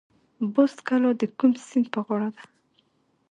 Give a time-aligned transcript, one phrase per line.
[0.53, 2.43] بست کلا د کوم سیند په غاړه ده؟